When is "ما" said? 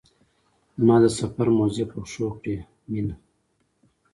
0.85-0.95